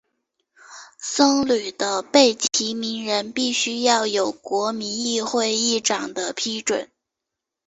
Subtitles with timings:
[0.97, 6.89] 僧侣的被提名人必须要有国民议会议长的批准。